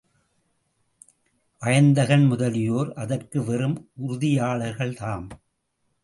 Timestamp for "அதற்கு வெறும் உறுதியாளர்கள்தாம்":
2.93-5.27